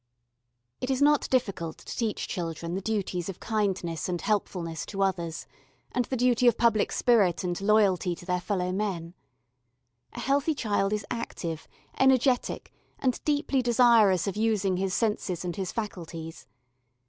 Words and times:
It 0.79 0.89
is 0.89 0.99
not 0.99 1.29
difficult 1.29 1.77
to 1.77 1.95
teach 1.95 2.27
children 2.27 2.73
the 2.73 2.81
duties 2.81 3.29
of 3.29 3.39
kindness 3.39 4.09
and 4.09 4.19
helpfulness 4.19 4.83
to 4.87 5.03
others, 5.03 5.45
and 5.91 6.05
the 6.05 6.17
duty 6.17 6.47
of 6.47 6.57
public 6.57 6.91
spirit 6.91 7.43
and 7.43 7.61
loyalty 7.61 8.15
to 8.15 8.25
their 8.25 8.41
fellow 8.41 8.71
men. 8.71 9.13
A 10.13 10.19
healthy 10.19 10.55
child 10.55 10.91
is 10.91 11.05
active, 11.11 11.67
energetic, 11.99 12.73
and 12.97 13.23
deeply 13.25 13.61
desirous 13.61 14.25
of 14.25 14.35
using 14.35 14.77
his 14.77 14.95
senses 14.95 15.45
and 15.45 15.55
his 15.55 15.71
faculties. 15.71 16.47